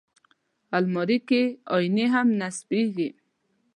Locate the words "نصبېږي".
2.39-3.09